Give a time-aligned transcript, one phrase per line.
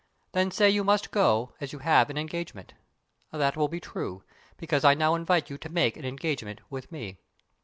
[0.31, 2.73] Then say you must go, as you have an engagement.
[3.31, 4.23] That will be true,
[4.57, 7.19] because I now invite you to make an engagement with me.